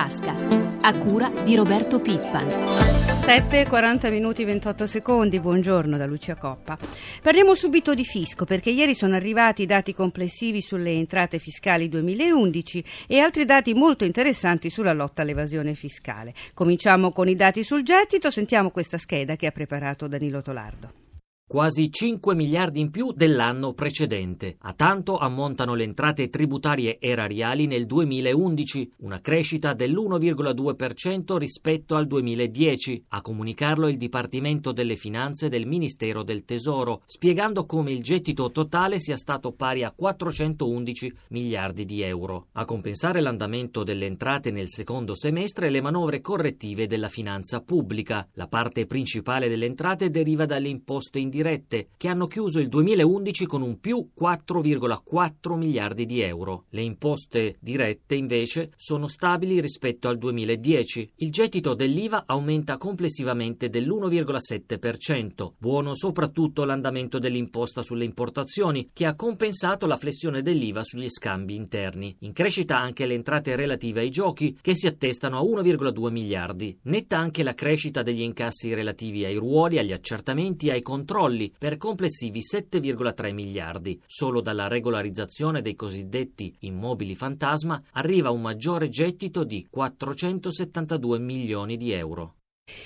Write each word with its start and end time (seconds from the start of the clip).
tasca, 0.00 0.34
a 0.80 0.98
cura 0.98 1.28
di 1.44 1.54
Roberto 1.54 2.00
Pippan. 2.00 2.46
7.40 2.46 4.10
minuti 4.10 4.44
28 4.44 4.86
secondi, 4.86 5.38
buongiorno 5.38 5.98
da 5.98 6.06
Lucia 6.06 6.36
Coppa. 6.36 6.78
Parliamo 7.20 7.54
subito 7.54 7.92
di 7.92 8.06
fisco 8.06 8.46
perché 8.46 8.70
ieri 8.70 8.94
sono 8.94 9.14
arrivati 9.14 9.62
i 9.62 9.66
dati 9.66 9.92
complessivi 9.92 10.62
sulle 10.62 10.92
entrate 10.92 11.38
fiscali 11.38 11.90
2011 11.90 12.84
e 13.08 13.18
altri 13.18 13.44
dati 13.44 13.74
molto 13.74 14.06
interessanti 14.06 14.70
sulla 14.70 14.94
lotta 14.94 15.20
all'evasione 15.20 15.74
fiscale. 15.74 16.32
Cominciamo 16.54 17.12
con 17.12 17.28
i 17.28 17.36
dati 17.36 17.62
sul 17.62 17.82
gettito, 17.82 18.30
sentiamo 18.30 18.70
questa 18.70 18.96
scheda 18.96 19.36
che 19.36 19.48
ha 19.48 19.52
preparato 19.52 20.08
Danilo 20.08 20.40
Tolardo 20.40 21.09
quasi 21.50 21.90
5 21.90 22.36
miliardi 22.36 22.78
in 22.78 22.92
più 22.92 23.10
dell'anno 23.10 23.72
precedente. 23.72 24.54
A 24.60 24.72
tanto 24.72 25.16
ammontano 25.16 25.74
le 25.74 25.82
entrate 25.82 26.28
tributarie 26.28 27.00
erariali 27.00 27.66
nel 27.66 27.86
2011, 27.86 28.92
una 28.98 29.20
crescita 29.20 29.74
dell'1,2% 29.74 31.36
rispetto 31.38 31.96
al 31.96 32.06
2010, 32.06 33.06
a 33.08 33.20
comunicarlo 33.20 33.88
il 33.88 33.96
Dipartimento 33.96 34.70
delle 34.70 34.94
Finanze 34.94 35.48
del 35.48 35.66
Ministero 35.66 36.22
del 36.22 36.44
Tesoro, 36.44 37.02
spiegando 37.06 37.66
come 37.66 37.90
il 37.90 38.00
gettito 38.00 38.52
totale 38.52 39.00
sia 39.00 39.16
stato 39.16 39.50
pari 39.50 39.82
a 39.82 39.90
411 39.90 41.12
miliardi 41.30 41.84
di 41.84 42.00
euro. 42.02 42.46
A 42.52 42.64
compensare 42.64 43.20
l'andamento 43.20 43.82
delle 43.82 44.06
entrate 44.06 44.52
nel 44.52 44.68
secondo 44.68 45.16
semestre 45.16 45.68
le 45.68 45.80
manovre 45.80 46.20
correttive 46.20 46.86
della 46.86 47.08
finanza 47.08 47.60
pubblica. 47.60 48.28
La 48.34 48.46
parte 48.46 48.86
principale 48.86 49.48
delle 49.48 49.66
entrate 49.66 50.10
deriva 50.10 50.46
dalle 50.46 50.68
imposte 50.68 51.18
indirette 51.18 51.38
dirette, 51.40 51.88
che 51.96 52.08
hanno 52.08 52.26
chiuso 52.26 52.60
il 52.60 52.68
2011 52.68 53.46
con 53.46 53.62
un 53.62 53.80
più 53.80 54.10
4,4 54.18 55.56
miliardi 55.56 56.04
di 56.04 56.20
euro. 56.20 56.64
Le 56.68 56.82
imposte 56.82 57.56
dirette, 57.60 58.14
invece, 58.14 58.72
sono 58.76 59.06
stabili 59.06 59.58
rispetto 59.60 60.08
al 60.08 60.18
2010. 60.18 61.12
Il 61.16 61.30
gettito 61.30 61.74
dell'IVA 61.74 62.24
aumenta 62.26 62.76
complessivamente 62.76 63.70
dell'1,7%, 63.70 65.52
buono 65.56 65.94
soprattutto 65.94 66.64
l'andamento 66.64 67.18
dell'imposta 67.18 67.82
sulle 67.82 68.04
importazioni, 68.04 68.90
che 68.92 69.06
ha 69.06 69.14
compensato 69.14 69.86
la 69.86 69.96
flessione 69.96 70.42
dell'IVA 70.42 70.84
sugli 70.84 71.08
scambi 71.08 71.54
interni. 71.54 72.14
In 72.20 72.34
crescita 72.34 72.78
anche 72.78 73.06
le 73.06 73.14
entrate 73.14 73.56
relative 73.56 74.00
ai 74.00 74.10
giochi, 74.10 74.58
che 74.60 74.76
si 74.76 74.86
attestano 74.86 75.38
a 75.38 75.42
1,2 75.42 76.10
miliardi. 76.10 76.78
Netta 76.82 77.16
anche 77.16 77.42
la 77.42 77.54
crescita 77.54 78.02
degli 78.02 78.20
incassi 78.20 78.74
relativi 78.74 79.24
ai 79.24 79.36
ruoli, 79.36 79.78
agli 79.78 79.92
accertamenti 79.92 80.66
e 80.66 80.72
ai 80.72 80.82
controlli 80.82 81.28
controlli 81.30 81.52
per 81.56 81.76
complessivi 81.76 82.40
7,3 82.40 83.32
miliardi. 83.32 84.00
Solo 84.06 84.40
dalla 84.40 84.68
regolarizzazione 84.68 85.62
dei 85.62 85.74
cosiddetti 85.74 86.54
immobili 86.60 87.14
fantasma 87.14 87.80
arriva 87.92 88.30
un 88.30 88.40
maggiore 88.40 88.88
gettito 88.88 89.44
di 89.44 89.66
472 89.70 91.18
milioni 91.18 91.76
di 91.76 91.92
euro. 91.92 92.34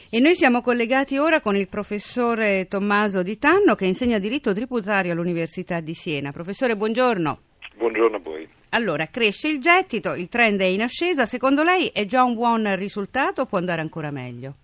E 0.09 0.19
noi 0.19 0.35
siamo 0.35 0.63
collegati 0.63 1.19
ora 1.19 1.41
con 1.41 1.57
il 1.57 1.69
professore 1.69 2.67
Tommaso 2.69 3.23
Di 3.23 3.37
Tanno 3.37 3.75
che 3.75 3.87
insegna 3.87 4.19
diritto 4.19 4.55
tributario 4.55 5.13
all'Università 5.13 5.81
di 5.81 5.95
Siena. 5.95 6.33
Professore, 6.33 6.77
buongiorno. 6.77 7.39
Buongiorno 7.77 8.17
a 8.17 8.21
voi. 8.21 8.49
Allora, 8.71 9.07
cresce 9.09 9.49
il 9.49 9.61
gettito, 9.61 10.15
il 10.15 10.29
trend 10.29 10.61
è 10.61 10.65
in 10.65 10.83
ascesa, 10.83 11.27
secondo 11.27 11.63
lei 11.63 11.89
è 11.89 12.07
già 12.07 12.25
un 12.25 12.35
buon 12.35 12.75
risultato 12.77 13.43
o 13.43 13.47
può 13.47 13.59
andare 13.59 13.83
ancora 13.83 14.11
meglio? 14.11 14.57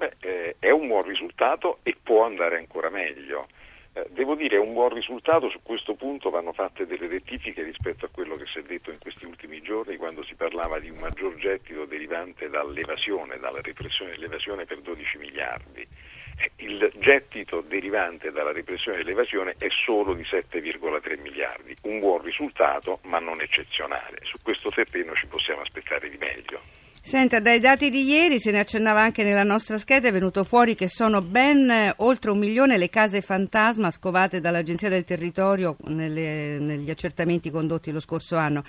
Beh, 0.00 0.14
eh, 0.20 0.56
è 0.58 0.70
un 0.70 0.86
buon 0.86 1.02
risultato 1.02 1.80
e 1.82 1.94
può 2.02 2.24
andare 2.24 2.56
ancora 2.56 2.88
meglio. 2.88 3.48
Eh, 3.92 4.06
devo 4.08 4.34
dire, 4.34 4.56
è 4.56 4.58
un 4.58 4.72
buon 4.72 4.94
risultato, 4.94 5.50
su 5.50 5.60
questo 5.62 5.92
punto 5.92 6.30
vanno 6.30 6.54
fatte 6.54 6.86
delle 6.86 7.06
rettifiche 7.06 7.62
rispetto 7.62 8.06
a 8.06 8.08
quello 8.10 8.36
che 8.36 8.46
si 8.46 8.60
è 8.60 8.62
detto 8.62 8.88
in 8.88 8.98
questi 8.98 9.26
ultimi 9.26 9.60
giorni 9.60 9.98
quando 9.98 10.24
si 10.24 10.34
parlava 10.36 10.78
di 10.78 10.88
un 10.88 10.96
maggior 10.96 11.34
gettito 11.34 11.84
derivante 11.84 12.48
dall'evasione, 12.48 13.38
dalla 13.38 13.60
repressione 13.60 14.12
dell'evasione 14.12 14.64
per 14.64 14.80
12 14.80 15.18
miliardi. 15.18 15.86
Eh, 16.38 16.50
il 16.64 16.90
gettito 16.96 17.60
derivante 17.60 18.32
dalla 18.32 18.52
repressione 18.52 18.96
dell'evasione 18.96 19.54
è 19.58 19.68
solo 19.84 20.14
di 20.14 20.22
7,3 20.22 21.20
miliardi, 21.20 21.76
un 21.82 21.98
buon 21.98 22.22
risultato 22.22 23.00
ma 23.02 23.18
non 23.18 23.42
eccezionale. 23.42 24.20
Su 24.22 24.38
questo 24.42 24.70
terreno 24.70 25.12
ci 25.12 25.26
possiamo 25.26 25.60
aspettare 25.60 26.08
di 26.08 26.16
meglio. 26.16 26.79
Senta, 27.02 27.40
dai 27.40 27.58
dati 27.58 27.90
di 27.90 28.04
ieri, 28.04 28.38
se 28.38 28.50
ne 28.50 28.60
accennava 28.60 29.00
anche 29.00 29.24
nella 29.24 29.42
nostra 29.42 29.78
scheda, 29.78 30.08
è 30.08 30.12
venuto 30.12 30.44
fuori 30.44 30.74
che 30.74 30.88
sono 30.88 31.22
ben 31.22 31.68
eh, 31.70 31.94
oltre 31.96 32.30
un 32.30 32.38
milione 32.38 32.76
le 32.76 32.90
case 32.90 33.20
fantasma 33.20 33.90
scovate 33.90 34.40
dall'Agenzia 34.40 34.88
del 34.88 35.04
Territorio 35.04 35.76
nelle, 35.86 36.58
negli 36.58 36.90
accertamenti 36.90 37.50
condotti 37.50 37.90
lo 37.90 38.00
scorso 38.00 38.36
anno. 38.36 38.62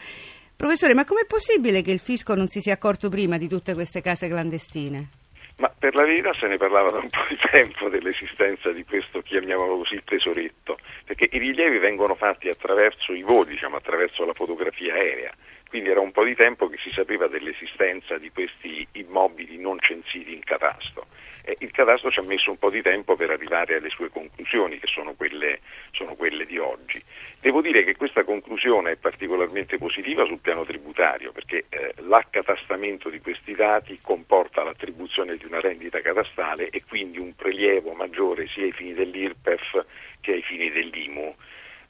Professore, 0.55 0.93
ma 0.93 1.05
com'è 1.05 1.25
possibile 1.27 1.81
che 1.81 1.91
il 1.91 1.99
fisco 1.99 2.33
non 2.33 2.47
si 2.47 2.61
sia 2.61 2.73
accorto 2.73 3.09
prima 3.09 3.37
di 3.37 3.47
tutte 3.47 3.73
queste 3.73 4.01
case 4.01 4.27
clandestine? 4.27 5.20
Ma 5.61 5.71
per 5.77 5.93
la 5.93 6.05
verità 6.05 6.33
se 6.33 6.47
ne 6.47 6.57
parlava 6.57 6.89
da 6.89 6.97
un 6.97 7.09
po' 7.11 7.23
di 7.29 7.37
tempo 7.51 7.87
dell'esistenza 7.87 8.71
di 8.71 8.83
questo, 8.83 9.21
chiamiamolo 9.21 9.77
così, 9.77 10.01
tesoretto, 10.03 10.79
perché 11.05 11.29
i 11.31 11.37
rilievi 11.37 11.77
vengono 11.77 12.15
fatti 12.15 12.49
attraverso 12.49 13.13
i 13.13 13.21
voli, 13.21 13.51
diciamo, 13.51 13.75
attraverso 13.75 14.25
la 14.25 14.33
fotografia 14.33 14.95
aerea. 14.95 15.31
Quindi 15.69 15.89
era 15.91 15.99
un 15.99 16.11
po' 16.11 16.23
di 16.23 16.33
tempo 16.33 16.67
che 16.67 16.77
si 16.81 16.89
sapeva 16.91 17.27
dell'esistenza 17.27 18.17
di 18.17 18.31
questi 18.31 18.87
immobili 18.93 19.59
non 19.59 19.77
censiti 19.79 20.33
in 20.33 20.43
catasto. 20.43 21.05
Eh, 21.43 21.57
il 21.59 21.71
catasto 21.71 22.11
ci 22.11 22.19
ha 22.19 22.23
messo 22.23 22.51
un 22.51 22.57
po' 22.57 22.69
di 22.69 22.81
tempo 22.81 23.15
per 23.15 23.29
arrivare 23.29 23.75
alle 23.75 23.89
sue 23.89 24.09
conclusioni, 24.09 24.79
che 24.79 24.87
sono 24.87 25.13
quelle, 25.13 25.59
sono 25.91 26.15
quelle 26.15 26.45
di 26.45 26.57
oggi. 26.57 27.01
Devo 27.39 27.61
dire 27.61 27.83
che 27.83 27.95
questa 27.95 28.23
conclusione 28.23 28.91
è 28.91 28.95
particolarmente 28.97 29.77
positiva 29.77 30.25
sul 30.25 30.39
piano 30.39 30.63
tributario, 30.63 31.31
perché 31.31 31.65
eh, 31.69 31.93
l'accatastamento 31.97 33.09
di 33.09 33.19
questi 33.19 33.53
dati 33.53 33.99
comporta 34.01 34.63
l'attribuzione 34.63 35.37
di 35.37 35.45
una 35.45 35.59
rendita 35.59 36.01
catastale 36.01 36.69
e 36.69 36.83
quindi 36.87 37.17
un 37.17 37.35
prelievo 37.35 37.93
maggiore 37.93 38.47
sia 38.47 38.63
ai 38.63 38.71
fini 38.71 38.93
dell'IRPEF 38.93 39.85
che 40.21 40.33
ai 40.33 40.41
fini 40.41 40.69
dell'IMU. 40.69 41.35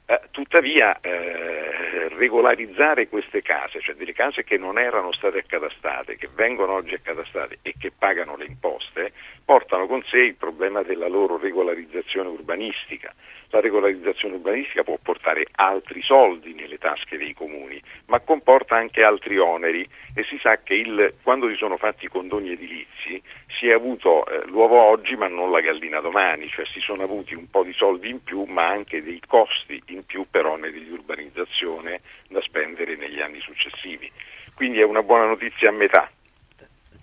Eh, 0.04 0.20
tuttavia 0.32 1.00
eh, 1.00 2.08
regolarizzare 2.08 3.08
queste 3.08 3.40
case, 3.40 3.80
cioè 3.80 3.94
delle 3.94 4.12
case 4.12 4.42
che 4.42 4.58
non 4.58 4.78
erano 4.78 5.12
state 5.12 5.38
accatastate, 5.38 6.16
che 6.16 6.28
vengono 6.34 6.72
oggi 6.72 6.94
accatastate 6.94 7.58
e 7.62 7.74
che 7.78 7.92
pagano 7.96 8.36
le 8.36 8.46
imposte, 8.46 9.12
portano 9.44 9.86
con 9.86 10.02
sé 10.02 10.18
il 10.18 10.34
problema 10.34 10.82
della 10.82 11.08
loro 11.08 11.38
regolarizzazione 11.38 12.28
urbanistica. 12.28 13.14
La 13.52 13.60
regolarizzazione 13.60 14.36
urbanistica 14.36 14.82
può 14.82 14.96
portare 15.02 15.46
altri 15.56 16.00
soldi 16.00 16.54
nelle 16.54 16.78
tasche 16.78 17.18
dei 17.18 17.34
comuni, 17.34 17.78
ma 18.06 18.18
comporta 18.20 18.76
anche 18.76 19.02
altri 19.02 19.36
oneri 19.36 19.86
e 20.14 20.24
si 20.24 20.38
sa 20.40 20.56
che 20.62 20.72
il, 20.72 21.16
quando 21.22 21.50
si 21.50 21.56
sono 21.56 21.76
fatti 21.76 22.06
i 22.06 22.08
condoni 22.08 22.50
edilizi 22.50 23.22
si 23.58 23.68
è 23.68 23.72
avuto 23.74 24.24
eh, 24.24 24.46
l'uovo 24.46 24.80
oggi 24.80 25.16
ma 25.16 25.28
non 25.28 25.50
la 25.50 25.60
gallina 25.60 26.00
domani, 26.00 26.48
cioè 26.48 26.64
si 26.64 26.80
sono 26.80 27.02
avuti 27.02 27.34
un 27.34 27.50
po' 27.50 27.62
di 27.62 27.74
soldi 27.74 28.08
in 28.08 28.22
più 28.22 28.44
ma 28.44 28.68
anche 28.68 29.02
dei 29.02 29.20
costi 29.26 29.82
in 29.88 30.06
più 30.06 30.24
per 30.30 30.46
oneri 30.46 30.82
di 30.82 30.90
urbanizzazione 30.90 32.00
da 32.30 32.40
spendere 32.40 32.96
negli 32.96 33.20
anni 33.20 33.40
successivi. 33.40 34.10
Quindi 34.54 34.80
è 34.80 34.84
una 34.84 35.02
buona 35.02 35.26
notizia 35.26 35.68
a 35.68 35.72
metà. 35.72 36.10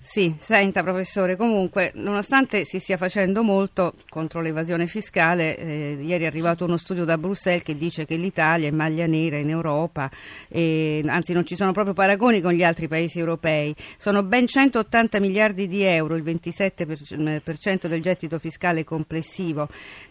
Sì, 0.02 0.34
senta 0.40 0.82
professore, 0.82 1.36
comunque 1.36 1.92
nonostante 1.96 2.64
si 2.64 2.80
stia 2.80 2.96
facendo 2.96 3.44
molto 3.44 3.94
contro 4.08 4.42
l'evasione 4.42 4.88
fiscale, 4.88 5.58
eh, 5.58 5.98
ieri 6.02 6.24
è 6.24 6.28
arrivato 6.28 6.64
uno 6.64 6.78
studio 6.78 7.04
da 7.04 7.18
Bruxelles 7.18 7.62
che 7.62 7.76
dice 7.76 8.06
che 8.06 8.16
l'Italia 8.16 8.70
è 8.70 8.72
maglia 8.72 9.06
nera 9.08 9.38
in 9.38 9.50
Europa, 9.50 10.09
e, 10.48 11.04
anzi 11.06 11.34
non 11.34 11.46
ci 11.46 11.56
sono 11.56 11.74
proprio 11.74 11.94
paragoni 11.94 12.40
con 12.40 12.54
gli 12.54 12.64
altri 12.64 12.88
paesi 12.88 13.20
europei, 13.20 13.76
sono 13.98 14.24
ben 14.24 14.48
180 14.48 15.20
miliardi 15.20 15.68
di 15.68 15.84
euro, 15.84 16.16
il 16.16 16.24
27% 16.24 17.88
del 17.88 18.02
gettito 18.02 18.40
fiscale 18.40 18.86
complessivo, 18.86 19.68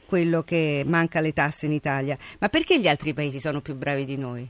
quello 0.06 0.42
che 0.42 0.84
manca 0.86 1.18
alle 1.18 1.32
tasse 1.32 1.64
in 1.64 1.72
Italia. 1.72 2.16
Ma 2.40 2.48
perché 2.50 2.78
gli 2.78 2.88
altri 2.88 3.14
paesi 3.14 3.40
sono 3.40 3.62
più 3.62 3.74
bravi 3.74 4.04
di 4.04 4.18
noi? 4.18 4.48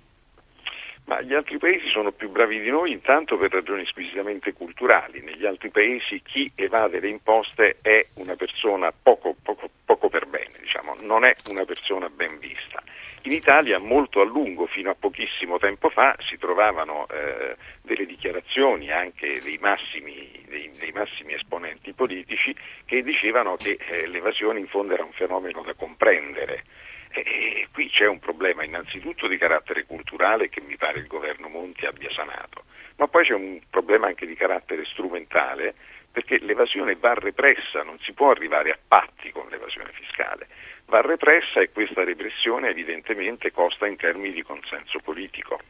Ma 1.09 1.23
gli 1.23 1.33
altri 1.33 1.57
paesi 1.57 1.89
sono 1.89 2.13
più 2.13 2.29
bravi 2.29 2.61
di 2.61 2.69
noi 2.69 2.93
intanto 2.93 3.39
per 3.39 3.51
ragioni 3.51 3.87
squisitamente 3.87 4.53
culturali. 4.53 5.23
Negli 5.23 5.47
altri 5.47 5.71
paesi 5.71 6.21
chi 6.23 6.53
evade 6.55 7.01
le 7.01 7.09
imposte 7.09 7.79
è 7.81 8.07
una 8.17 8.37
persona 8.37 8.93
poco, 8.93 9.35
poco, 9.43 9.71
poco 9.87 10.11
per 10.11 10.27
bene, 10.27 10.53
diciamo, 10.61 10.97
non 11.01 11.25
è 11.25 11.35
una 11.49 11.65
persona 11.65 12.11
ben 12.11 12.39
vista. 12.39 12.83
In 13.23 13.33
Italia 13.33 13.79
molto 13.79 14.21
a 14.21 14.25
lungo, 14.25 14.67
fino 14.67 14.91
a 14.91 14.97
pochissimo 14.99 15.59
tempo 15.59 15.89
fa, 15.89 16.15
si 16.29 16.37
trovavano 16.37 17.07
eh, 17.09 17.57
delle 17.81 18.05
dichiarazioni 18.05 18.91
anche 18.91 19.41
dei 19.41 19.57
massimi, 19.59 20.45
dei, 20.47 20.71
dei 20.79 20.93
massimi, 20.93 21.33
esponenti 21.33 21.95
politici 21.95 22.55
che 22.85 23.03
dicevano 23.03 23.57
che 23.57 23.79
eh, 23.79 24.07
l'evasione 24.09 24.59
in 24.59 24.69
fondo 24.69 24.93
era 24.93 25.05
un 25.05 25.13
fenomeno 25.13 25.63
da 25.63 25.73
comprendere 25.73 26.65
e 27.11 27.69
qui 27.73 27.89
c'è 27.89 28.07
un 28.07 28.19
problema 28.19 28.65
innanzitutto 28.65 29.27
di 29.27 29.39
carattere 29.39 29.85
culturale 29.85 30.49
che 30.49 30.61
mi 30.61 30.77
pare 30.77 30.99
il 30.99 31.07
governo 31.07 31.49
Monti 31.49 31.87
abbia 31.87 32.11
sanato, 32.11 32.65
ma 32.97 33.07
poi 33.09 33.25
c'è 33.25 33.35
un 33.35 33.61
problema 33.71 34.07
anche 34.07 34.27
di 34.27 34.35
carattere 34.35 34.85
strumentale 34.85 35.75
perché 36.11 36.39
l'evasione 36.39 36.97
va 36.97 37.15
repressa, 37.15 37.83
non 37.83 37.99
si 38.01 38.13
può 38.13 38.31
arrivare 38.31 38.71
a 38.71 38.79
patti 38.87 39.31
con 39.31 39.47
l'evasione 39.49 39.91
fiscale, 39.93 40.49
va 40.87 41.01
repressa 41.01 41.61
e 41.61 41.71
questa 41.71 42.03
repressione 42.03 42.71
evidentemente 42.71 43.53
costa 43.53 43.87
in 43.87 43.97
termini 43.97 44.33
di 44.33 44.43
consenso 44.43 44.99
politico. 45.01 45.61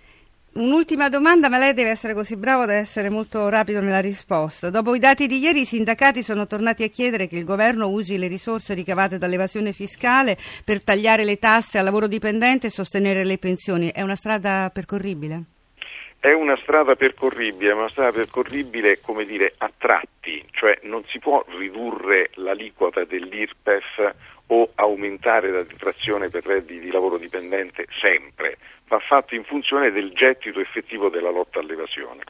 Un'ultima 0.59 1.09
domanda, 1.09 1.49
ma 1.49 1.57
lei 1.57 1.73
deve 1.73 1.91
essere 1.91 2.15
così 2.15 2.37
bravo 2.37 2.67
da 2.67 2.75
essere 2.75 3.11
molto 3.11 3.49
rapido 3.49 3.81
nella 3.81 4.01
risposta. 4.01 4.71
Dopo 4.71 4.97
i 4.97 4.99
dati 4.99 5.29
di 5.29 5.39
ieri, 5.39 5.61
i 5.61 5.65
sindacati 5.65 6.21
sono 6.21 6.49
tornati 6.49 6.83
a 6.83 6.89
chiedere 6.89 7.29
che 7.29 7.37
il 7.37 7.45
governo 7.45 7.87
usi 7.87 8.19
le 8.19 8.27
risorse 8.27 8.75
ricavate 8.75 9.19
dall'evasione 9.19 9.73
fiscale 9.73 10.37
per 10.65 10.83
tagliare 10.83 11.23
le 11.23 11.39
tasse 11.39 11.79
al 11.79 11.85
lavoro 11.85 12.09
dipendente 12.09 12.67
e 12.67 12.71
sostenere 12.71 13.23
le 13.23 13.39
pensioni. 13.39 13.93
È 13.93 14.03
una 14.03 14.17
strada 14.17 14.69
percorribile? 14.75 15.45
È 16.19 16.33
una 16.33 16.59
strada 16.61 16.97
percorribile, 16.97 17.75
ma 17.75 17.83
una 17.83 17.91
strada 17.91 18.11
percorribile, 18.11 18.99
come 19.01 19.25
dire, 19.27 19.55
a 19.59 19.71
tratti, 19.79 20.45
cioè 20.51 20.77
non 20.83 21.05
si 21.07 21.21
può 21.21 21.45
ridurre 21.57 22.31
l'aliquota 22.35 23.05
dell'IRPEF 23.05 24.15
o 24.49 24.71
aumentare 24.75 25.51
la 25.51 25.63
detrazione 25.63 26.29
per 26.29 26.45
redditi 26.45 26.81
di 26.81 26.91
lavoro 26.91 27.19
dipendente 27.19 27.87
sempre, 28.01 28.59
va 28.89 28.99
fatto 28.99 29.35
in 29.35 29.45
funzione 29.45 29.91
del 29.91 30.13
gettito 30.13 30.61
effettivo 30.61 31.09
della 31.09 31.31
lotta 31.31 31.61
all'evasione. 31.61 32.23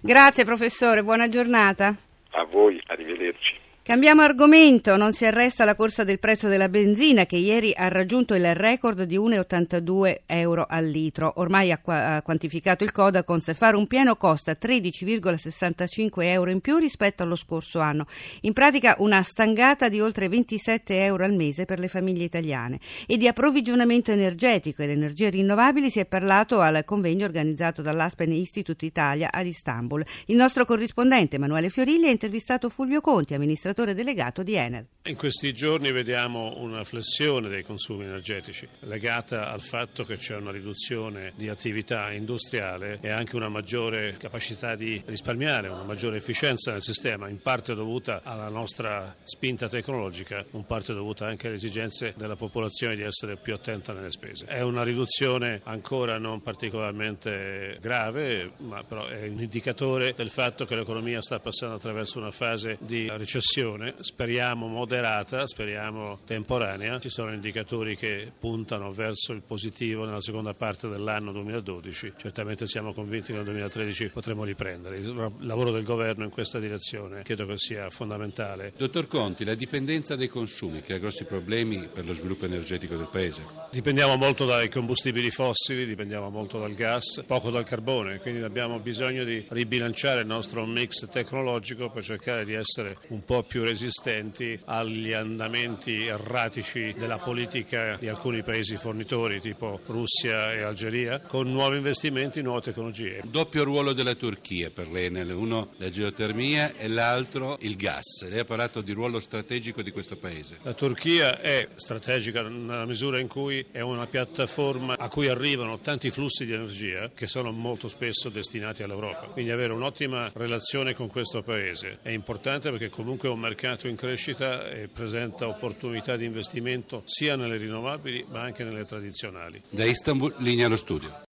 Grazie 0.00 0.44
professore, 0.44 1.02
buona 1.02 1.28
giornata. 1.28 1.94
A 2.30 2.44
voi, 2.44 2.80
arrivederci. 2.86 3.65
Cambiamo 3.86 4.22
argomento, 4.22 4.96
non 4.96 5.12
si 5.12 5.26
arresta 5.26 5.64
la 5.64 5.76
corsa 5.76 6.02
del 6.02 6.18
prezzo 6.18 6.48
della 6.48 6.68
benzina 6.68 7.24
che 7.24 7.36
ieri 7.36 7.72
ha 7.72 7.86
raggiunto 7.86 8.34
il 8.34 8.52
record 8.52 9.04
di 9.04 9.16
1,82 9.16 10.22
euro 10.26 10.66
al 10.68 10.86
litro. 10.86 11.34
Ormai 11.36 11.70
ha, 11.70 11.78
qua- 11.78 12.16
ha 12.16 12.22
quantificato 12.22 12.82
il 12.82 12.90
Codacons, 12.90 13.54
fare 13.54 13.76
un 13.76 13.86
pieno 13.86 14.16
costa 14.16 14.56
13,65 14.60 16.08
euro 16.22 16.50
in 16.50 16.60
più 16.60 16.78
rispetto 16.78 17.22
allo 17.22 17.36
scorso 17.36 17.78
anno. 17.78 18.06
In 18.40 18.54
pratica 18.54 18.96
una 18.98 19.22
stangata 19.22 19.88
di 19.88 20.00
oltre 20.00 20.28
27 20.28 21.04
euro 21.04 21.22
al 21.22 21.34
mese 21.34 21.64
per 21.64 21.78
le 21.78 21.86
famiglie 21.86 22.24
italiane. 22.24 22.80
E 23.06 23.16
di 23.16 23.28
approvvigionamento 23.28 24.10
energetico 24.10 24.82
ed 24.82 24.90
energie 24.90 25.30
rinnovabili 25.30 25.90
si 25.90 26.00
è 26.00 26.06
parlato 26.06 26.58
al 26.58 26.82
convegno 26.84 27.24
organizzato 27.24 27.82
dall'Aspen 27.82 28.32
Institute 28.32 28.84
Italia 28.84 29.30
ad 29.30 29.46
Istanbul. 29.46 30.04
Il 30.24 30.34
nostro 30.34 30.64
corrispondente 30.64 31.36
Emanuele 31.36 31.68
Fiorilli 31.70 32.08
ha 32.08 32.10
intervistato 32.10 32.68
Fulvio 32.68 33.00
Conti, 33.00 33.34
amministratore 33.34 33.74
amministratore 33.76 33.94
delegato 33.94 34.42
di 34.42 34.54
Enel. 34.54 34.86
In 35.06 35.16
questi 35.16 35.52
giorni 35.52 35.92
vediamo 35.92 36.54
una 36.58 36.82
flessione 36.82 37.48
dei 37.48 37.62
consumi 37.62 38.04
energetici 38.04 38.66
legata 38.80 39.50
al 39.50 39.60
fatto 39.60 40.04
che 40.04 40.16
c'è 40.16 40.34
una 40.34 40.50
riduzione 40.50 41.32
di 41.36 41.48
attività 41.48 42.10
industriale 42.10 42.98
e 43.00 43.10
anche 43.10 43.36
una 43.36 43.48
maggiore 43.48 44.16
capacità 44.18 44.74
di 44.74 45.00
risparmiare, 45.06 45.68
una 45.68 45.84
maggiore 45.84 46.16
efficienza 46.16 46.72
nel 46.72 46.82
sistema, 46.82 47.28
in 47.28 47.40
parte 47.40 47.74
dovuta 47.74 48.22
alla 48.24 48.48
nostra 48.48 49.14
spinta 49.22 49.68
tecnologica, 49.68 50.44
in 50.52 50.64
parte 50.64 50.92
dovuta 50.92 51.26
anche 51.26 51.46
alle 51.46 51.56
esigenze 51.56 52.14
della 52.16 52.36
popolazione 52.36 52.96
di 52.96 53.02
essere 53.02 53.36
più 53.36 53.54
attenta 53.54 53.92
nelle 53.92 54.10
spese. 54.10 54.46
È 54.46 54.62
una 54.62 54.82
riduzione 54.82 55.60
ancora 55.64 56.18
non 56.18 56.42
particolarmente 56.42 57.78
grave, 57.80 58.52
ma 58.58 58.82
però 58.82 59.06
è 59.06 59.28
un 59.28 59.40
indicatore 59.40 60.14
del 60.16 60.30
fatto 60.30 60.64
che 60.64 60.74
l'economia 60.74 61.22
sta 61.22 61.38
passando 61.38 61.76
attraverso 61.76 62.18
una 62.18 62.32
fase 62.32 62.78
di 62.80 63.08
recessione 63.08 63.65
recessione, 63.66 63.94
speriamo 64.00 64.68
moderata, 64.68 65.46
speriamo 65.46 66.20
temporanea. 66.24 67.00
Ci 67.00 67.08
sono 67.08 67.32
indicatori 67.32 67.96
che 67.96 68.30
puntano 68.38 68.92
verso 68.92 69.32
il 69.32 69.42
positivo 69.42 70.04
nella 70.04 70.20
seconda 70.20 70.54
parte 70.54 70.88
dell'anno 70.88 71.32
2012. 71.32 72.12
Certamente 72.16 72.66
siamo 72.66 72.92
convinti 72.92 73.28
che 73.28 73.32
nel 73.34 73.44
2013 73.44 74.08
potremo 74.10 74.44
riprendere. 74.44 74.98
Il 74.98 75.32
lavoro 75.40 75.70
del 75.70 75.84
governo 75.84 76.24
in 76.24 76.30
questa 76.30 76.58
direzione 76.58 77.22
credo 77.22 77.46
che 77.46 77.58
sia 77.58 77.90
fondamentale. 77.90 78.72
Dottor 78.76 79.08
Conti, 79.08 79.44
la 79.44 79.54
dipendenza 79.54 80.14
dai 80.14 80.28
consumi 80.28 80.82
crea 80.82 80.98
grossi 80.98 81.24
problemi 81.24 81.88
per 81.92 82.06
lo 82.06 82.12
sviluppo 82.12 82.44
energetico 82.44 82.96
del 82.96 83.08
Paese? 83.10 83.42
Dipendiamo 83.70 84.16
molto 84.16 84.44
dai 84.44 84.68
combustibili 84.68 85.30
fossili, 85.30 85.86
dipendiamo 85.86 86.30
molto 86.30 86.58
dal 86.58 86.74
gas, 86.74 87.22
poco 87.26 87.50
dal 87.50 87.64
carbone, 87.64 88.18
quindi 88.20 88.42
abbiamo 88.42 88.78
bisogno 88.78 89.24
di 89.24 89.44
ribilanciare 89.48 90.20
il 90.20 90.26
nostro 90.26 90.64
mix 90.66 91.08
tecnologico 91.08 91.90
per 91.90 92.04
cercare 92.04 92.44
di 92.44 92.54
essere 92.54 92.96
un 93.08 93.24
po' 93.24 93.42
più 93.42 93.55
più 93.56 93.64
resistenti 93.64 94.60
agli 94.66 95.12
andamenti 95.12 96.04
erratici 96.04 96.92
della 96.92 97.16
politica 97.16 97.96
di 97.98 98.06
alcuni 98.06 98.42
paesi 98.42 98.76
fornitori 98.76 99.40
tipo 99.40 99.80
Russia 99.86 100.52
e 100.52 100.62
Algeria 100.62 101.20
con 101.20 101.50
nuovi 101.50 101.78
investimenti, 101.78 102.42
nuove 102.42 102.60
tecnologie. 102.60 103.22
Doppio 103.24 103.64
ruolo 103.64 103.94
della 103.94 104.14
Turchia 104.14 104.68
per 104.68 104.88
l'Enel, 104.88 105.30
uno 105.30 105.70
la 105.78 105.88
geotermia 105.88 106.74
e 106.76 106.86
l'altro 106.88 107.56
il 107.60 107.76
gas. 107.76 108.28
Lei 108.28 108.40
ha 108.40 108.44
parlato 108.44 108.82
di 108.82 108.92
ruolo 108.92 109.20
strategico 109.20 109.80
di 109.80 109.90
questo 109.90 110.18
paese. 110.18 110.58
La 110.60 110.74
Turchia 110.74 111.40
è 111.40 111.66
strategica 111.76 112.42
nella 112.42 112.84
misura 112.84 113.18
in 113.18 113.26
cui 113.26 113.64
è 113.70 113.80
una 113.80 114.06
piattaforma 114.06 114.98
a 114.98 115.08
cui 115.08 115.28
arrivano 115.28 115.78
tanti 115.78 116.10
flussi 116.10 116.44
di 116.44 116.52
energia 116.52 117.10
che 117.14 117.26
sono 117.26 117.52
molto 117.52 117.88
spesso 117.88 118.28
destinati 118.28 118.82
all'Europa. 118.82 119.28
Quindi 119.28 119.50
avere 119.50 119.72
un'ottima 119.72 120.30
relazione 120.34 120.92
con 120.92 121.08
questo 121.08 121.42
paese 121.42 122.00
è 122.02 122.10
importante 122.10 122.68
perché 122.68 122.90
comunque 122.90 123.30
è 123.30 123.32
un 123.32 123.44
mercato 123.46 123.86
in 123.86 123.94
crescita 123.94 124.68
e 124.68 124.88
presenta 124.88 125.46
opportunità 125.46 126.16
di 126.16 126.24
investimento 126.24 127.02
sia 127.04 127.36
nelle 127.36 127.56
rinnovabili 127.56 128.26
ma 128.28 128.40
anche 128.40 128.64
nelle 128.64 128.84
tradizionali. 128.84 129.62
Da 129.70 129.84
Istanbul, 129.84 130.34
linea 130.38 130.66
allo 130.66 130.76
studio. 130.76 131.25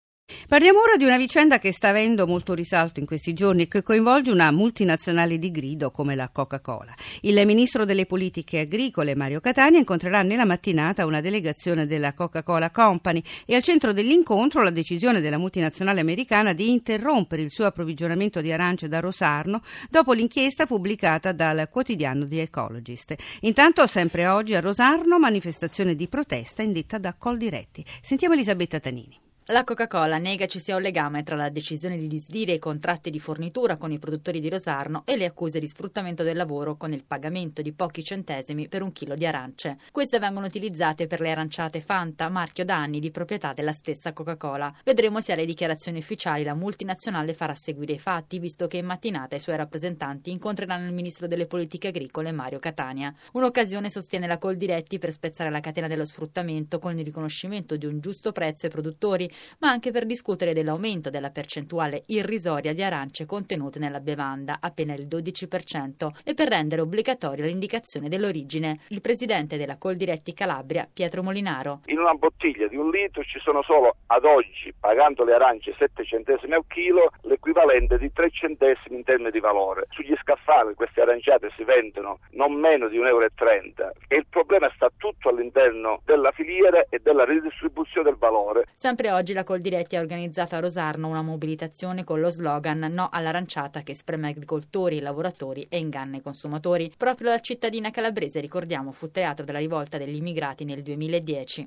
Parliamo 0.52 0.80
ora 0.80 0.98
di 0.98 1.04
una 1.04 1.16
vicenda 1.16 1.58
che 1.58 1.72
sta 1.72 1.88
avendo 1.88 2.26
molto 2.26 2.52
risalto 2.52 3.00
in 3.00 3.06
questi 3.06 3.32
giorni 3.32 3.62
e 3.62 3.68
che 3.68 3.82
coinvolge 3.82 4.30
una 4.30 4.50
multinazionale 4.50 5.38
di 5.38 5.50
grido 5.50 5.90
come 5.90 6.14
la 6.14 6.28
Coca-Cola. 6.28 6.92
Il 7.22 7.42
ministro 7.46 7.86
delle 7.86 8.04
politiche 8.04 8.58
agricole 8.58 9.14
Mario 9.14 9.40
Catania 9.40 9.78
incontrerà 9.78 10.20
nella 10.20 10.44
mattinata 10.44 11.06
una 11.06 11.22
delegazione 11.22 11.86
della 11.86 12.12
Coca-Cola 12.12 12.70
Company 12.70 13.22
e 13.46 13.54
al 13.54 13.62
centro 13.62 13.94
dell'incontro 13.94 14.62
la 14.62 14.68
decisione 14.68 15.22
della 15.22 15.38
multinazionale 15.38 16.00
americana 16.00 16.52
di 16.52 16.68
interrompere 16.68 17.40
il 17.40 17.50
suo 17.50 17.64
approvvigionamento 17.64 18.42
di 18.42 18.52
arance 18.52 18.88
da 18.88 19.00
Rosarno 19.00 19.62
dopo 19.88 20.12
l'inchiesta 20.12 20.66
pubblicata 20.66 21.32
dal 21.32 21.66
quotidiano 21.70 22.28
The 22.28 22.42
Ecologist. 22.42 23.14
Intanto, 23.40 23.86
sempre 23.86 24.26
oggi 24.26 24.54
a 24.54 24.60
Rosarno, 24.60 25.18
manifestazione 25.18 25.94
di 25.94 26.08
protesta 26.08 26.60
indetta 26.60 26.98
da 26.98 27.14
Coldiretti. 27.14 27.82
Sentiamo 28.02 28.34
Elisabetta 28.34 28.80
Tanini. 28.80 29.21
La 29.46 29.64
Coca-Cola 29.64 30.18
nega 30.18 30.46
ci 30.46 30.60
sia 30.60 30.76
un 30.76 30.82
legame 30.82 31.24
tra 31.24 31.34
la 31.34 31.48
decisione 31.48 31.96
di 31.96 32.06
disdire 32.06 32.52
i 32.52 32.58
contratti 32.60 33.10
di 33.10 33.18
fornitura 33.18 33.76
con 33.76 33.90
i 33.90 33.98
produttori 33.98 34.38
di 34.38 34.48
Rosarno 34.48 35.02
e 35.04 35.16
le 35.16 35.24
accuse 35.24 35.58
di 35.58 35.66
sfruttamento 35.66 36.22
del 36.22 36.36
lavoro 36.36 36.76
con 36.76 36.92
il 36.92 37.02
pagamento 37.04 37.60
di 37.60 37.72
pochi 37.72 38.04
centesimi 38.04 38.68
per 38.68 38.82
un 38.82 38.92
chilo 38.92 39.16
di 39.16 39.26
arance. 39.26 39.78
Queste 39.90 40.20
vengono 40.20 40.46
utilizzate 40.46 41.08
per 41.08 41.20
le 41.20 41.32
aranciate 41.32 41.80
Fanta, 41.80 42.28
marchio 42.28 42.64
da 42.64 42.76
anni 42.76 43.00
di 43.00 43.10
proprietà 43.10 43.52
della 43.52 43.72
stessa 43.72 44.12
Coca-Cola. 44.12 44.72
Vedremo 44.84 45.20
se 45.20 45.32
alle 45.32 45.44
dichiarazioni 45.44 45.98
ufficiali 45.98 46.44
la 46.44 46.54
multinazionale 46.54 47.34
farà 47.34 47.56
seguire 47.56 47.94
i 47.94 47.98
fatti, 47.98 48.38
visto 48.38 48.68
che 48.68 48.76
in 48.76 48.86
mattinata 48.86 49.34
i 49.34 49.40
suoi 49.40 49.56
rappresentanti 49.56 50.30
incontreranno 50.30 50.86
il 50.86 50.94
ministro 50.94 51.26
delle 51.26 51.46
politiche 51.46 51.88
agricole 51.88 52.30
Mario 52.30 52.60
Catania. 52.60 53.12
Un'occasione 53.32 53.90
sostiene 53.90 54.28
la 54.28 54.38
Coldiretti 54.38 55.00
per 55.00 55.10
spezzare 55.10 55.50
la 55.50 55.58
catena 55.58 55.88
dello 55.88 56.04
sfruttamento 56.04 56.78
con 56.78 56.96
il 56.96 57.04
riconoscimento 57.04 57.74
di 57.74 57.86
un 57.86 57.98
giusto 57.98 58.30
prezzo 58.30 58.66
ai 58.66 58.72
produttori 58.72 59.30
ma 59.58 59.70
anche 59.70 59.90
per 59.90 60.06
discutere 60.06 60.52
dell'aumento 60.52 61.10
della 61.10 61.30
percentuale 61.30 62.02
irrisoria 62.06 62.72
di 62.72 62.82
arance 62.82 63.26
contenute 63.26 63.78
nella 63.78 64.00
bevanda, 64.00 64.58
appena 64.60 64.94
il 64.94 65.06
12%, 65.06 66.08
e 66.24 66.34
per 66.34 66.48
rendere 66.48 66.82
obbligatoria 66.82 67.44
l'indicazione 67.44 68.08
dell'origine. 68.08 68.80
Il 68.88 69.00
presidente 69.00 69.56
della 69.56 69.78
Coldiretti 69.78 70.34
Calabria, 70.34 70.88
Pietro 70.92 71.22
Molinaro. 71.22 71.80
In 71.86 71.98
una 71.98 72.14
bottiglia 72.14 72.68
di 72.68 72.76
un 72.76 72.90
litro 72.90 73.22
ci 73.22 73.38
sono 73.40 73.62
solo 73.62 73.96
ad 74.06 74.24
oggi, 74.24 74.72
pagando 74.78 75.24
le 75.24 75.34
arance 75.34 75.74
7 75.78 76.04
centesimi 76.04 76.54
al 76.54 76.64
chilo, 76.68 77.10
l'equivalente 77.22 77.98
di 77.98 78.12
3 78.12 78.30
centesimi 78.30 78.96
in 78.96 79.04
termini 79.04 79.30
di 79.30 79.40
valore. 79.40 79.86
Sugli 79.90 80.14
scaffali 80.20 80.74
queste 80.74 81.00
aranciate 81.00 81.50
si 81.56 81.64
vendono 81.64 82.18
non 82.30 82.52
meno 82.54 82.88
di 82.88 82.98
1,30 82.98 83.06
euro 83.06 83.20
e 84.08 84.16
il 84.16 84.26
problema 84.28 84.70
sta 84.74 84.90
tutto 84.96 85.28
all'interno 85.28 86.00
della 86.04 86.30
filiera 86.32 86.84
e 86.88 86.98
della 86.98 87.24
ridistribuzione 87.24 88.10
del 88.10 88.18
valore. 88.18 88.66
Sempre 88.74 89.10
oggi 89.10 89.21
Oggi 89.22 89.34
la 89.34 89.44
Coldiretti 89.44 89.94
ha 89.94 90.00
organizzato 90.00 90.56
a 90.56 90.58
Rosarno 90.58 91.06
una 91.06 91.22
mobilitazione 91.22 92.02
con 92.02 92.18
lo 92.18 92.28
slogan 92.28 92.80
No 92.92 93.08
all'aranciata 93.08 93.82
che 93.82 93.94
spreme 93.94 94.30
agricoltori, 94.30 94.98
lavoratori 94.98 95.64
e 95.68 95.78
inganna 95.78 96.16
i 96.16 96.20
consumatori. 96.20 96.92
Proprio 96.96 97.28
la 97.30 97.38
cittadina 97.38 97.90
calabrese, 97.90 98.40
ricordiamo, 98.40 98.90
fu 98.90 99.12
teatro 99.12 99.44
della 99.44 99.60
rivolta 99.60 99.96
degli 99.96 100.16
immigrati 100.16 100.64
nel 100.64 100.82
2010. 100.82 101.64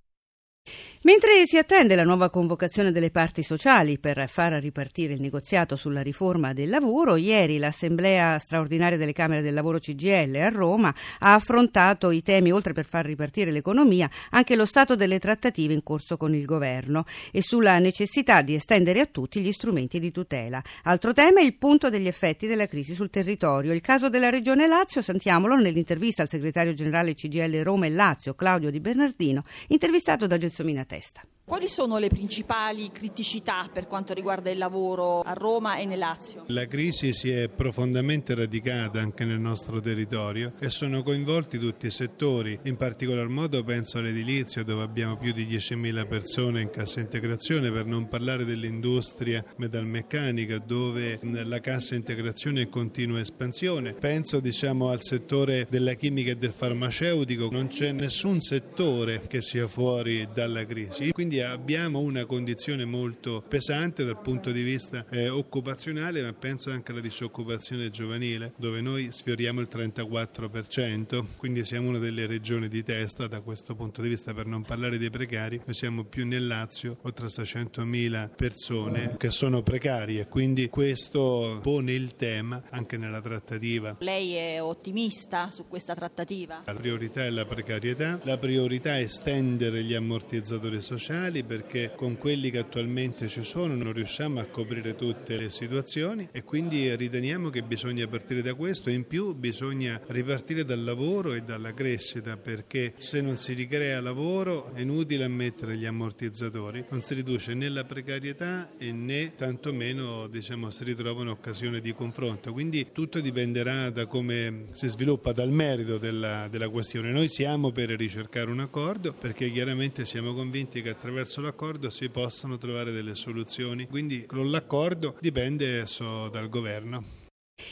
Mentre 1.05 1.45
si 1.45 1.59
attende 1.59 1.93
la 1.93 2.03
nuova 2.03 2.31
convocazione 2.31 2.91
delle 2.91 3.11
parti 3.11 3.43
sociali 3.43 3.99
per 3.99 4.27
far 4.27 4.53
ripartire 4.53 5.13
il 5.13 5.21
negoziato 5.21 5.75
sulla 5.75 6.01
riforma 6.01 6.51
del 6.51 6.67
lavoro, 6.67 7.15
ieri 7.15 7.59
l'Assemblea 7.59 8.39
straordinaria 8.39 8.97
delle 8.97 9.13
Camere 9.13 9.43
del 9.43 9.53
Lavoro 9.53 9.77
CGL 9.77 10.35
a 10.37 10.49
Roma 10.49 10.91
ha 11.19 11.35
affrontato 11.35 12.09
i 12.09 12.23
temi, 12.23 12.51
oltre 12.51 12.73
per 12.73 12.87
far 12.87 13.05
ripartire 13.05 13.51
l'economia, 13.51 14.09
anche 14.31 14.55
lo 14.55 14.65
stato 14.65 14.95
delle 14.95 15.19
trattative 15.19 15.75
in 15.75 15.83
corso 15.83 16.17
con 16.17 16.33
il 16.33 16.43
governo 16.43 17.05
e 17.31 17.43
sulla 17.43 17.77
necessità 17.77 18.41
di 18.41 18.55
estendere 18.55 18.99
a 18.99 19.05
tutti 19.05 19.41
gli 19.41 19.51
strumenti 19.51 19.99
di 19.99 20.09
tutela. 20.09 20.59
Altro 20.85 21.13
tema 21.13 21.39
è 21.39 21.43
il 21.43 21.55
punto 21.55 21.91
degli 21.91 22.07
effetti 22.07 22.47
della 22.47 22.65
crisi 22.65 22.95
sul 22.95 23.11
territorio. 23.11 23.73
Il 23.73 23.81
caso 23.81 24.09
della 24.09 24.31
Regione 24.31 24.65
Lazio, 24.65 25.03
sentiamolo 25.03 25.55
nell'intervista 25.55 26.23
al 26.23 26.29
segretario 26.29 26.73
generale 26.73 27.13
CGL 27.13 27.61
Roma 27.61 27.85
e 27.85 27.91
Lazio, 27.91 28.33
Claudio 28.33 28.71
Di 28.71 28.79
Bernardino, 28.79 29.43
intervistato 29.67 30.25
da 30.25 30.37
Gelsomina 30.55 30.85
Testa. 30.85 31.34
Quali 31.47 31.67
sono 31.67 31.99
le 31.99 32.07
principali 32.07 32.89
criticità 32.89 33.69
per 33.71 33.85
quanto 33.85 34.15
riguarda 34.15 34.49
il 34.49 34.57
lavoro 34.57 35.19
a 35.19 35.33
Roma 35.33 35.77
e 35.77 35.85
nel 35.85 35.99
Lazio? 35.99 36.45
La 36.47 36.65
crisi 36.65 37.13
si 37.13 37.29
è 37.29 37.49
profondamente 37.49 38.33
radicata 38.33 38.99
anche 38.99 39.25
nel 39.25 39.37
nostro 39.39 39.79
territorio 39.79 40.53
e 40.57 40.71
sono 40.71 41.03
coinvolti 41.03 41.59
tutti 41.59 41.85
i 41.85 41.91
settori, 41.91 42.57
in 42.63 42.77
particolar 42.77 43.27
modo 43.27 43.63
penso 43.63 43.99
all'edilizia 43.99 44.63
dove 44.63 44.81
abbiamo 44.81 45.17
più 45.17 45.33
di 45.33 45.45
10.000 45.45 46.07
persone 46.07 46.61
in 46.61 46.71
cassa 46.71 46.99
integrazione, 46.99 47.69
per 47.69 47.85
non 47.85 48.07
parlare 48.07 48.43
dell'industria 48.43 49.45
metalmeccanica 49.57 50.57
dove 50.57 51.19
la 51.21 51.59
cassa 51.59 51.93
integrazione 51.93 52.61
è 52.61 52.63
in 52.63 52.69
continua 52.69 53.19
espansione. 53.19 53.93
Penso 53.93 54.39
diciamo, 54.39 54.89
al 54.89 55.03
settore 55.03 55.67
della 55.69 55.93
chimica 55.93 56.31
e 56.31 56.37
del 56.37 56.53
farmaceutico, 56.53 57.49
non 57.51 57.67
c'è 57.67 57.91
nessun 57.91 58.39
settore 58.39 59.27
che 59.27 59.43
sia 59.43 59.67
fuori 59.67 60.27
dalla 60.33 60.65
crisi. 60.65 61.11
Quindi 61.11 61.33
quindi 61.35 61.41
abbiamo 61.41 61.99
una 61.99 62.25
condizione 62.25 62.85
molto 62.85 63.43
pesante 63.45 64.05
dal 64.05 64.21
punto 64.21 64.51
di 64.51 64.61
vista 64.61 65.05
eh, 65.09 65.27
occupazionale, 65.27 66.21
ma 66.21 66.31
penso 66.33 66.71
anche 66.71 66.91
alla 66.91 67.01
disoccupazione 67.01 67.89
giovanile, 67.89 68.53
dove 68.57 68.79
noi 68.79 69.11
sfioriamo 69.11 69.59
il 69.59 69.67
34%, 69.69 71.25
quindi 71.37 71.65
siamo 71.65 71.89
una 71.89 71.97
delle 71.97 72.25
regioni 72.25 72.67
di 72.67 72.83
testa 72.83 73.27
da 73.27 73.41
questo 73.41 73.75
punto 73.75 74.01
di 74.01 74.09
vista, 74.09 74.33
per 74.33 74.45
non 74.45 74.63
parlare 74.63 74.97
dei 74.97 75.09
precari, 75.09 75.59
noi 75.63 75.73
siamo 75.73 76.03
più 76.03 76.25
nel 76.25 76.47
Lazio, 76.47 76.97
oltre 77.01 77.25
a 77.25 77.29
600.000 77.29 78.29
persone 78.35 79.15
che 79.17 79.29
sono 79.29 79.61
precarie, 79.61 80.27
quindi 80.27 80.69
questo 80.69 81.59
pone 81.61 81.91
il 81.93 82.15
tema 82.15 82.63
anche 82.69 82.97
nella 82.97 83.21
trattativa. 83.21 83.95
Lei 83.99 84.33
è 84.33 84.61
ottimista 84.61 85.49
su 85.51 85.67
questa 85.67 85.93
trattativa? 85.93 86.61
La 86.65 86.73
priorità 86.73 87.23
è 87.25 87.29
la 87.29 87.45
precarietà, 87.45 88.19
la 88.23 88.37
priorità 88.37 88.97
è 88.97 89.01
estendere 89.01 89.83
gli 89.83 89.93
ammortizzatori 89.93 90.81
sociali, 90.81 91.23
nazionali 91.25 91.43
perché 91.43 91.91
con 91.95 92.17
quelli 92.17 92.49
che 92.49 92.59
attualmente 92.59 93.27
ci 93.27 93.43
sono 93.43 93.75
non 93.75 93.93
riusciamo 93.93 94.39
a 94.39 94.45
coprire 94.45 94.95
tutte 94.95 95.37
le 95.37 95.49
situazioni 95.49 96.27
e 96.31 96.43
quindi 96.43 96.95
riteniamo 96.95 97.49
che 97.49 97.63
bisogna 97.63 98.07
partire 98.07 98.41
da 98.41 98.53
questo 98.53 98.89
in 98.89 99.07
più 99.07 99.33
bisogna 99.33 99.99
ripartire 100.07 100.63
dal 100.63 100.83
lavoro 100.83 101.33
e 101.33 101.41
dalla 101.41 101.73
crescita 101.73 102.37
perché 102.37 102.93
se 102.97 103.21
non 103.21 103.37
si 103.37 103.53
ricrea 103.53 104.01
lavoro 104.01 104.73
è 104.73 104.81
inutile 104.81 105.23
ammettere 105.23 105.77
gli 105.77 105.85
ammortizzatori, 105.85 106.85
non 106.89 107.01
si 107.01 107.13
riduce 107.13 107.53
né 107.53 107.69
la 107.69 107.83
precarietà 107.83 108.69
né 108.77 109.33
tantomeno 109.35 110.27
diciamo, 110.27 110.69
si 110.69 110.83
ritrovano 110.83 111.31
occasioni 111.31 111.81
di 111.81 111.93
confronto. 111.93 112.51
Quindi 112.53 112.91
tutto 112.91 113.19
dipenderà 113.19 113.89
da 113.89 114.05
come 114.05 114.67
si 114.71 114.87
sviluppa, 114.87 115.31
dal 115.31 115.49
merito 115.49 115.97
della, 115.97 116.47
della 116.49 116.69
questione. 116.69 117.11
Noi 117.11 117.27
siamo 117.29 117.71
per 117.71 117.89
ricercare 117.89 118.49
un 118.49 118.59
accordo 118.59 119.13
perché 119.13 119.49
chiaramente 119.49 120.05
siamo 120.05 120.33
convinti 120.33 120.81
che 120.81 120.89
attraverso 120.89 121.14
attraverso 121.15 121.39
l'accordo 121.39 121.89
si 121.89 122.09
possano 122.09 122.57
trovare 122.57 122.91
delle 122.91 123.15
soluzioni. 123.15 123.87
Quindi 123.87 124.25
con 124.25 124.49
l'accordo 124.51 125.15
dipende 125.21 125.77
adesso 125.77 126.27
dal 126.27 126.49
governo. 126.49 127.23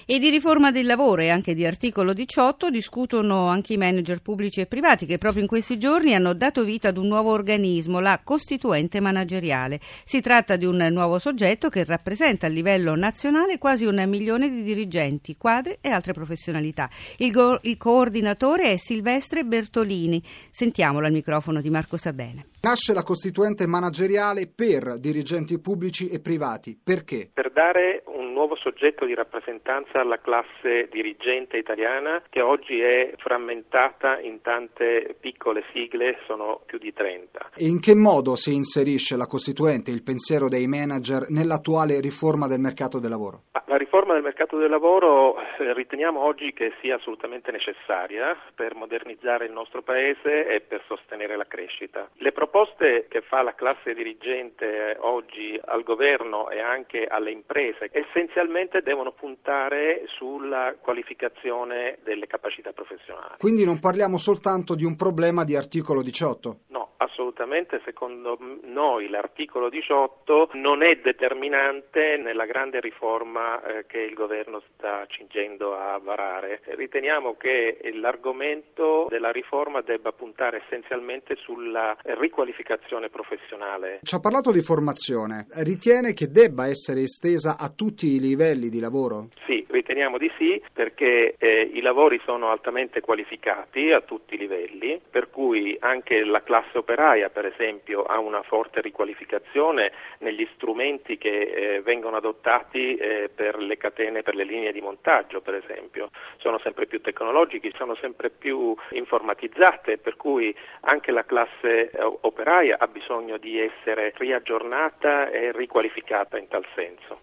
E 0.06 0.18
di 0.18 0.30
riforma 0.30 0.72
del 0.72 0.86
lavoro 0.86 1.22
e 1.22 1.30
anche 1.30 1.54
di 1.54 1.66
articolo 1.66 2.14
18 2.14 2.70
discutono 2.70 3.48
anche 3.48 3.74
i 3.74 3.78
manager 3.78 4.22
pubblici 4.22 4.62
e 4.62 4.66
privati 4.66 5.06
che 5.06 5.18
proprio 5.18 5.42
in 5.42 5.50
questi 5.50 5.78
giorni 5.78 6.16
hanno 6.16 6.34
dato 6.34 6.64
vita 6.64 6.88
ad 6.88 6.98
un 6.98 7.08
nuovo 7.08 7.32
organismo, 7.32 8.00
la 8.00 8.22
Costituente 8.24 9.02
Manageriale. 9.02 9.82
Si 10.06 10.22
tratta 10.22 10.56
di 10.56 10.64
un 10.64 10.88
nuovo 10.90 11.20
soggetto 11.20 11.68
che 11.68 11.84
rappresenta 11.84 12.48
a 12.48 12.50
livello 12.50 12.96
nazionale 12.96 13.58
quasi 13.58 13.84
un 13.84 14.02
milione 14.08 14.50
di 14.50 14.64
dirigenti, 14.64 15.36
quadri 15.36 15.78
e 15.82 15.90
altre 15.90 16.14
professionalità. 16.14 16.90
Il, 17.18 17.32
go- 17.32 17.60
il 17.64 17.76
coordinatore 17.76 18.72
è 18.72 18.78
Silvestre 18.78 19.44
Bertolini. 19.44 20.24
Sentiamolo 20.50 21.08
al 21.08 21.12
microfono 21.12 21.60
di 21.60 21.70
Marco 21.70 21.98
Sabene. 21.98 22.53
Nasce 22.66 22.94
la 22.94 23.04
Costituente 23.04 23.68
Manageriale 23.68 24.48
per 24.48 24.98
dirigenti 24.98 25.60
pubblici 25.60 26.08
e 26.08 26.22
privati. 26.22 26.80
Perché? 26.82 27.30
Per 27.34 27.52
dare 27.52 28.04
un 28.06 28.32
nuovo 28.32 28.56
soggetto 28.56 29.04
di 29.04 29.14
rappresentanza 29.14 30.00
alla 30.00 30.22
classe 30.22 30.88
dirigente 30.90 31.58
italiana 31.58 32.24
che 32.30 32.40
oggi 32.40 32.80
è 32.80 33.16
frammentata 33.18 34.18
in 34.22 34.40
tante 34.40 35.14
piccole 35.20 35.66
sigle, 35.74 36.20
sono 36.26 36.62
più 36.66 36.78
di 36.78 36.94
30. 36.94 37.50
E 37.54 37.66
in 37.66 37.82
che 37.82 37.96
modo 37.96 38.38
si 38.38 38.54
inserisce 38.54 39.18
la 39.18 39.28
Costituente, 39.28 39.92
il 39.92 40.02
pensiero 40.02 40.48
dei 40.48 40.66
manager, 40.66 41.26
nell'attuale 41.32 42.00
riforma 42.00 42.48
del 42.48 42.60
mercato 42.60 42.98
del 42.98 43.10
lavoro? 43.10 43.42
La 43.66 43.78
riforma 43.80 44.14
del 44.14 44.22
mercato 44.22 44.58
del 44.58 44.70
lavoro 44.70 45.36
eh, 45.36 45.74
riteniamo 45.74 46.20
oggi 46.20 46.54
che 46.54 46.74
sia 46.80 46.96
assolutamente 46.96 47.52
necessaria 47.52 48.38
per 48.54 48.76
modernizzare 48.76 49.46
il 49.46 49.52
nostro 49.52 49.82
Paese 49.82 50.46
e 50.46 50.62
per 50.62 50.84
sostenere 50.88 51.36
la 51.36 51.48
crescita. 51.48 52.08
Le 52.18 52.32
proposte 52.54 53.08
che 53.10 53.22
fa 53.22 53.42
la 53.42 53.56
classe 53.56 53.96
dirigente 53.96 54.96
oggi 55.00 55.60
al 55.66 55.82
governo 55.82 56.52
e 56.52 56.60
anche 56.60 57.08
alle 57.08 57.32
imprese 57.32 57.90
essenzialmente 57.92 58.84
devono 58.84 59.12
puntare 59.12 60.04
sulla 60.06 60.76
qualificazione 60.80 61.98
delle 62.04 62.28
capacità 62.28 62.72
professionali. 62.72 63.38
Quindi 63.40 63.66
non 63.66 63.80
parliamo 63.80 64.18
soltanto 64.18 64.76
di 64.76 64.86
un 64.86 64.96
problema 64.96 65.44
di 65.44 65.56
articolo 65.56 66.04
18? 66.04 66.58
No, 66.68 66.93
assolutamente 67.04 67.82
secondo 67.84 68.38
noi 68.64 69.10
l'articolo 69.10 69.70
18 69.70 70.50
non 70.54 70.84
è 70.84 70.96
determinante 70.96 72.18
nella 72.18 72.46
grande 72.46 72.80
riforma 72.80 73.62
eh, 73.64 73.86
che 73.86 74.00
il 74.00 74.14
governo 74.14 74.62
sta 74.74 75.06
cingendo 75.08 75.76
a 75.76 76.00
varare. 76.02 76.62
Riteniamo 76.66 77.36
che 77.36 77.80
l'argomento 77.94 79.08
della 79.10 79.32
riforma 79.32 79.82
debba 79.82 80.12
puntare 80.12 80.64
essenzialmente 80.66 81.36
sulla 81.36 81.96
riqualificazione 82.02 83.10
professionale. 83.10 84.00
Ci 84.02 84.16
ha 84.16 84.20
parlato 84.20 84.52
di 84.52 84.62
formazione, 84.62 85.48
ritiene 85.64 86.14
che 86.14 86.28
debba 86.28 86.68
essere 86.68 87.02
estesa 87.02 87.58
a 87.58 87.70
tutti 87.70 88.16
i 88.16 88.20
livelli 88.20 88.70
di 88.70 88.80
lavoro? 88.80 89.30
Sì, 89.46 89.63
riteniamo 89.74 90.18
di 90.18 90.32
sì 90.38 90.62
perché 90.72 91.36
eh, 91.38 91.70
i 91.74 91.82
lavori 91.82 92.22
sono 92.24 92.50
altamente 92.50 93.02
qualificati 93.02 93.92
a 93.92 94.02
tutti 94.02 94.36
i 94.36 94.38
livelli, 94.38 95.02
per 95.10 95.30
cui 95.30 95.76
anche 95.80 96.24
la 96.24 96.44
classe 96.44 96.78
operaia 96.78 97.30
per 97.30 97.46
esempio 97.46 98.04
ha 98.04 98.20
una 98.20 98.44
forte 98.44 98.82
riqualificazione 98.82 99.92
negli 100.20 100.48
strumenti 100.54 101.18
che 101.18 101.42
eh, 101.42 101.82
vengono 101.82 102.18
adottati 102.18 102.96
eh, 102.96 103.30
per 103.34 103.58
le 103.58 103.78
catene, 103.78 104.22
per 104.22 104.36
le 104.36 104.44
linee 104.44 104.72
di 104.72 104.82
montaggio 104.82 105.42
per 105.42 105.56
esempio, 105.56 106.10
sono 106.38 106.60
sempre 106.60 106.86
più 106.86 107.02
tecnologiche, 107.02 107.72
sono 107.76 107.96
sempre 107.96 108.30
più 108.30 108.76
informatizzate, 108.92 109.98
per 109.98 110.16
cui 110.16 110.56
anche 110.82 111.12
la 111.12 111.26
classe 111.26 111.90
eh, 111.90 112.18
operaia 112.22 112.78
ha 112.80 112.88
bisogno 112.88 113.38
di 113.38 113.60
essere 113.60 114.14
riaggiornata 114.18 115.30
e 115.30 115.52
riqualificata 115.52 116.38
in 116.38 116.48
tal 116.48 116.66
senso. 116.76 117.20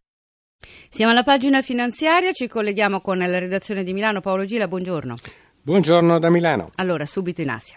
Siamo 0.90 1.12
alla 1.12 1.22
pagina 1.22 1.62
finanziaria, 1.62 2.32
ci 2.32 2.48
colleghiamo 2.48 3.00
con 3.00 3.18
la 3.18 3.38
redazione 3.38 3.84
di 3.84 3.92
Milano. 3.92 4.20
Paolo 4.20 4.44
Gila, 4.44 4.68
buongiorno. 4.68 5.14
Buongiorno 5.62 6.18
da 6.18 6.30
Milano. 6.30 6.72
Allora, 6.74 7.06
subito 7.06 7.40
in 7.40 7.50
Asia. 7.50 7.76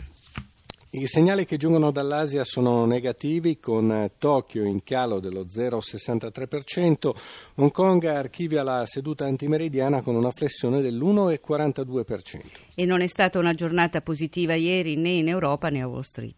I 0.96 1.08
segnali 1.08 1.46
che 1.46 1.58
giungono 1.58 1.90
dall'Asia 1.90 2.44
sono 2.44 2.86
negativi, 2.86 3.60
con 3.60 4.12
Tokyo 4.20 4.64
in 4.64 4.84
calo 4.84 5.20
dello 5.20 5.46
0,63%, 5.46 7.12
Hong 7.56 7.72
Kong 7.72 8.04
archivia 8.06 8.62
la 8.62 8.86
seduta 8.86 9.26
antimeridiana 9.26 10.02
con 10.02 10.16
una 10.16 10.30
flessione 10.30 10.82
dell'1,42%. 10.82 12.42
E 12.76 12.86
non 12.86 13.02
è 13.02 13.08
stata 13.08 13.40
una 13.40 13.56
giornata 13.56 14.02
positiva 14.02 14.54
ieri 14.54 14.96
né 14.96 15.10
in 15.10 15.30
Europa 15.30 15.70
né 15.70 15.82
a 15.82 15.88
Wall 15.88 16.02
Street. 16.02 16.36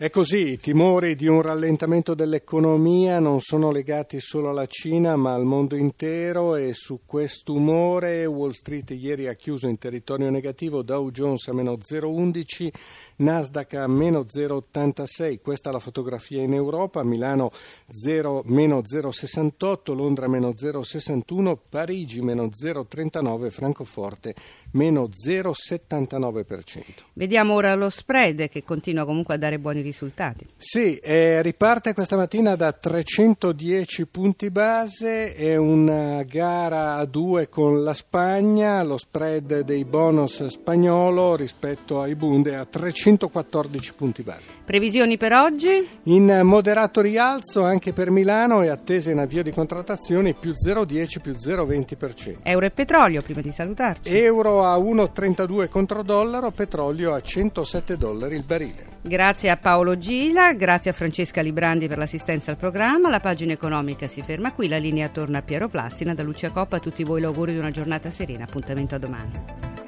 È 0.00 0.08
così, 0.08 0.52
i 0.52 0.56
timori 0.56 1.14
di 1.14 1.26
un 1.26 1.42
rallentamento 1.42 2.14
dell'economia 2.14 3.18
non 3.18 3.40
sono 3.40 3.70
legati 3.70 4.18
solo 4.18 4.48
alla 4.48 4.64
Cina 4.64 5.14
ma 5.16 5.34
al 5.34 5.44
mondo 5.44 5.76
intero 5.76 6.56
e 6.56 6.72
su 6.72 7.00
quest'umore 7.04 8.24
Wall 8.24 8.52
Street 8.52 8.92
ieri 8.92 9.26
ha 9.28 9.34
chiuso 9.34 9.68
in 9.68 9.76
territorio 9.76 10.30
negativo, 10.30 10.80
Dow 10.80 11.10
Jones 11.10 11.48
a 11.48 11.52
meno 11.52 11.72
0,11, 11.74 12.70
Nasdaq 13.16 13.74
a 13.74 13.86
meno 13.88 14.20
0,86, 14.20 15.40
questa 15.42 15.68
è 15.68 15.72
la 15.72 15.78
fotografia 15.78 16.40
in 16.40 16.54
Europa, 16.54 17.04
Milano 17.04 17.50
0, 17.90 18.44
meno 18.46 18.78
0,68, 18.78 19.94
Londra 19.94 20.28
meno 20.28 20.48
0,61, 20.48 21.58
Parigi 21.68 22.22
meno 22.22 22.46
0,39, 22.46 23.50
Francoforte 23.50 24.34
meno 24.70 25.10
0,79%. 25.10 26.82
Vediamo 27.12 27.52
ora 27.52 27.74
lo 27.74 27.90
spread 27.90 28.48
che 28.48 28.64
continua 28.64 29.04
comunque 29.04 29.29
a 29.32 29.36
dare 29.36 29.58
buoni 29.58 29.80
risultati. 29.80 30.46
Sì, 30.56 30.96
eh, 30.96 31.42
riparte 31.42 31.94
questa 31.94 32.16
mattina 32.16 32.56
da 32.56 32.72
310 32.72 34.06
punti 34.06 34.50
base, 34.50 35.34
è 35.34 35.56
una 35.56 36.22
gara 36.22 36.96
a 36.96 37.04
due 37.04 37.48
con 37.48 37.82
la 37.82 37.94
Spagna, 37.94 38.82
lo 38.82 38.96
spread 38.96 39.60
dei 39.60 39.84
bonus 39.84 40.46
spagnolo 40.46 41.36
rispetto 41.36 42.00
ai 42.00 42.14
Bund 42.14 42.48
è 42.48 42.54
a 42.54 42.64
314 42.64 43.94
punti 43.94 44.22
base. 44.22 44.50
Previsioni 44.64 45.16
per 45.16 45.32
oggi? 45.32 45.86
In 46.04 46.40
moderato 46.44 47.00
rialzo 47.00 47.62
anche 47.62 47.92
per 47.92 48.10
Milano 48.10 48.62
è 48.62 48.68
attesa 48.68 49.10
in 49.10 49.18
avvio 49.18 49.42
di 49.42 49.50
contrattazioni 49.50 50.34
più 50.34 50.52
0,10 50.52 51.20
più 51.20 51.32
0,20%. 51.32 52.36
Euro 52.42 52.66
e 52.66 52.70
petrolio 52.70 53.22
prima 53.22 53.40
di 53.40 53.52
salutarci. 53.52 54.14
Euro 54.16 54.64
a 54.64 54.76
1,32 54.76 55.68
contro 55.68 56.02
dollaro, 56.02 56.50
petrolio 56.50 57.14
a 57.14 57.20
107 57.20 57.96
dollari 57.96 58.36
il 58.36 58.44
barile. 58.44 58.98
Grazie 59.20 59.50
a 59.50 59.58
Paolo 59.58 59.98
Gila, 59.98 60.54
grazie 60.54 60.92
a 60.92 60.94
Francesca 60.94 61.42
Librandi 61.42 61.88
per 61.88 61.98
l'assistenza 61.98 62.52
al 62.52 62.56
programma. 62.56 63.10
La 63.10 63.20
pagina 63.20 63.52
economica 63.52 64.06
si 64.06 64.22
ferma 64.22 64.50
qui, 64.50 64.66
la 64.66 64.78
linea 64.78 65.10
torna 65.10 65.40
a 65.40 65.42
Piero 65.42 65.68
Plastina. 65.68 66.14
Da 66.14 66.22
Lucia 66.22 66.50
Coppa 66.50 66.76
a 66.76 66.80
tutti 66.80 67.04
voi 67.04 67.20
l'augurio 67.20 67.52
di 67.52 67.60
una 67.60 67.70
giornata 67.70 68.10
serena. 68.10 68.44
Appuntamento 68.44 68.94
a 68.94 68.98
domani. 68.98 69.79